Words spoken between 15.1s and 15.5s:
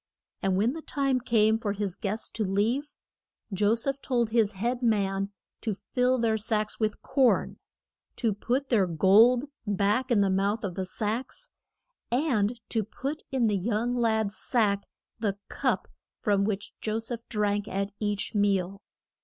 the